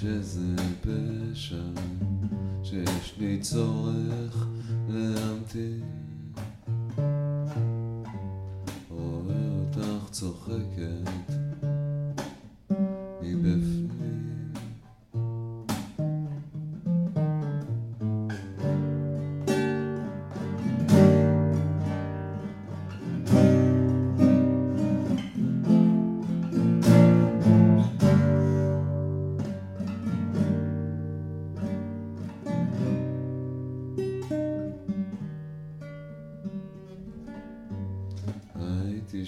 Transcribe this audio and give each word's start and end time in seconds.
שזה 0.00 0.54
פשע 0.80 1.62
שיש 2.62 3.14
לי 3.18 3.38
צורך 3.40 4.46
להמתין. 4.88 5.82
רואה 8.90 9.48
אותך 9.60 10.10
צוחקת 10.10 11.10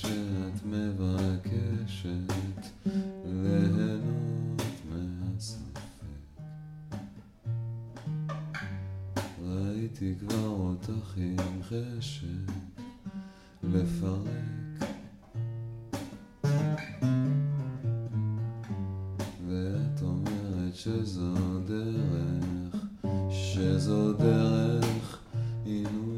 שאת 0.00 0.64
מבקשת 0.64 2.32
ליהנות 3.24 4.62
מהספק. 4.90 5.80
ראיתי 9.42 10.14
כבר 10.20 10.46
אותך 10.46 11.16
עם 11.16 11.62
חשק 11.62 12.52
לפרק. 13.62 14.88
ואת 19.48 20.02
אומרת 20.02 20.74
שזו 20.74 21.60
דרך, 21.66 22.86
שזו 23.30 24.12
דרך 24.12 25.18
עינויים 25.64 26.13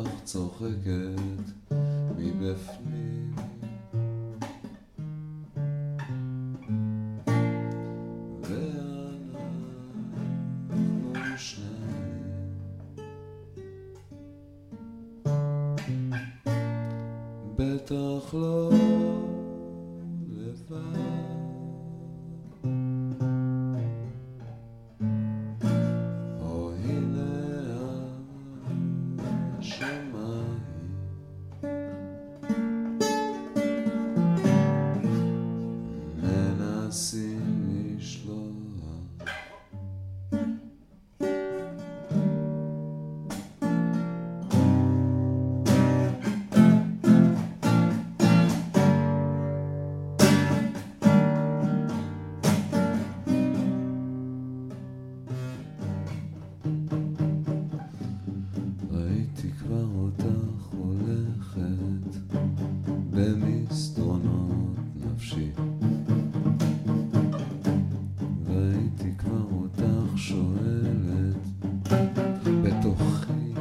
אותך 0.00 0.24
צוחקת 0.24 1.74
מבפנים. 2.18 3.34
ואנחנו 8.42 9.36
שניים 11.36 12.20
בטח 17.56 18.34
לא 18.34 18.70
לבד 20.28 20.99
במסדרונות 63.20 64.76
נפשי. 64.96 65.50
ראיתי 68.48 69.10
כבר 69.18 69.44
אותך 69.52 70.16
שואלת 70.16 71.36
בתוכי 72.62 73.52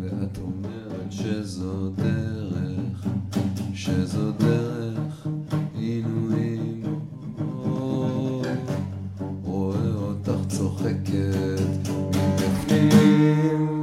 ואת 0.00 0.38
אומרת 0.38 1.12
שזו 1.12 1.90
דרך, 1.90 3.06
שזו 3.74 4.32
דרך 4.32 5.26
עינויים 5.74 6.82
רואה 9.42 9.94
אותך 9.94 10.38
צוחקת 10.48 11.88
מבפנים 12.10 13.81